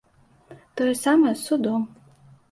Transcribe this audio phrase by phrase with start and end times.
[0.79, 1.83] Тое самае з судом.